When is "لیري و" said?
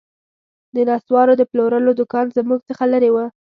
2.91-3.15